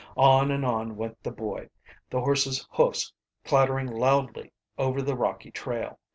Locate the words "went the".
0.97-1.29